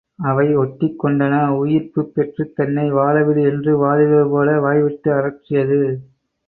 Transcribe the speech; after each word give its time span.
அவை 0.19 0.45
ஒட்டிக் 0.55 1.03
கொண்டன 1.03 1.33
உயிர்ப்புப் 1.57 2.11
பெற்றுத் 2.13 2.55
தன்னை 2.55 2.91
வாழவிடு 2.91 3.43
என்று 3.43 3.73
வாதிடுவது 3.83 4.29
போல 4.29 4.59
வாய்விட்டு 4.59 5.11
அரற்றியது. 5.11 5.81